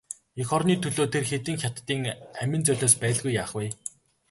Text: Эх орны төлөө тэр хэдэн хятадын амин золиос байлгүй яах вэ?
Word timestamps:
Эх 0.43 0.49
орны 0.55 0.75
төлөө 0.83 1.05
тэр 1.15 1.25
хэдэн 1.31 1.55
хятадын 1.63 2.01
амин 2.41 2.61
золиос 2.67 2.95
байлгүй 3.01 3.31
яах 3.41 3.51
вэ? 3.57 3.67